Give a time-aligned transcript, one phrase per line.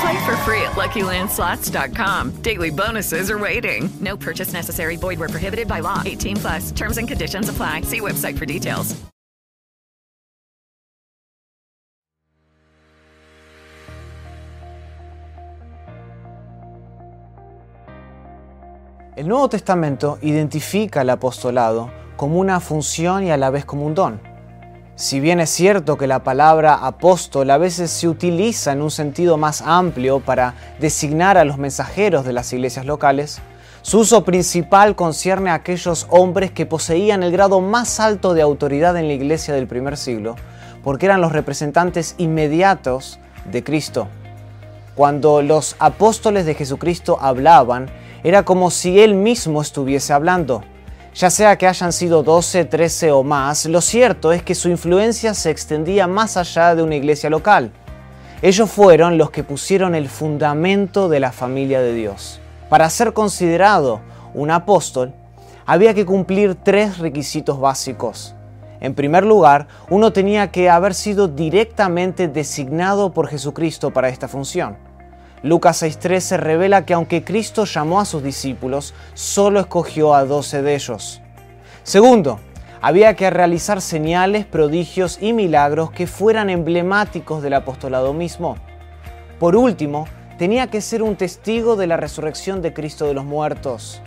[0.00, 2.42] Play for free at LuckyLandSlots.com.
[2.42, 3.88] Daily bonuses are waiting.
[4.00, 4.96] No purchase necessary.
[4.96, 6.02] Void where prohibited by law.
[6.04, 6.70] 18 plus.
[6.72, 7.82] Terms and conditions apply.
[7.82, 8.94] See website for details.
[19.18, 23.92] El Nuevo Testamento identifica el apostolado como una función y a la vez como un
[23.92, 24.27] don.
[24.98, 29.36] Si bien es cierto que la palabra apóstol a veces se utiliza en un sentido
[29.36, 33.38] más amplio para designar a los mensajeros de las iglesias locales,
[33.82, 38.96] su uso principal concierne a aquellos hombres que poseían el grado más alto de autoridad
[38.96, 40.34] en la iglesia del primer siglo,
[40.82, 43.20] porque eran los representantes inmediatos
[43.52, 44.08] de Cristo.
[44.96, 47.88] Cuando los apóstoles de Jesucristo hablaban,
[48.24, 50.64] era como si Él mismo estuviese hablando.
[51.18, 55.34] Ya sea que hayan sido 12, 13 o más, lo cierto es que su influencia
[55.34, 57.72] se extendía más allá de una iglesia local.
[58.40, 62.38] Ellos fueron los que pusieron el fundamento de la familia de Dios.
[62.68, 64.00] Para ser considerado
[64.32, 65.12] un apóstol,
[65.66, 68.36] había que cumplir tres requisitos básicos.
[68.78, 74.87] En primer lugar, uno tenía que haber sido directamente designado por Jesucristo para esta función.
[75.42, 80.74] Lucas 6:13 revela que aunque Cristo llamó a sus discípulos, solo escogió a doce de
[80.74, 81.20] ellos.
[81.84, 82.40] Segundo,
[82.80, 88.56] había que realizar señales, prodigios y milagros que fueran emblemáticos del apostolado mismo.
[89.38, 90.06] Por último,
[90.38, 94.00] tenía que ser un testigo de la resurrección de Cristo de los muertos.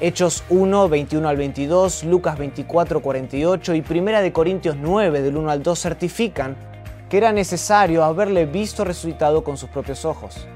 [0.00, 5.50] Hechos 1, 21 al 22, Lucas 24, 48 y 1 de Corintios 9, del 1
[5.50, 6.56] al 2 certifican
[7.08, 10.46] que era necesario haberle visto resucitado con sus propios ojos.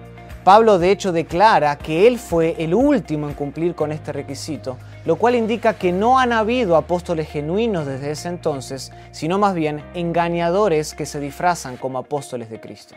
[0.44, 5.14] Pablo de hecho declara que él fue el último en cumplir con este requisito, lo
[5.14, 10.94] cual indica que no han habido apóstoles genuinos desde ese entonces, sino más bien engañadores
[10.94, 12.96] que se disfrazan como apóstoles de Cristo.